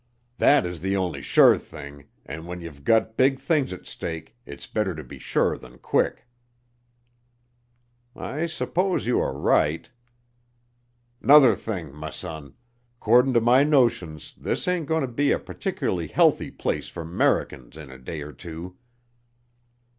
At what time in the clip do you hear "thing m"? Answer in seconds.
11.55-12.11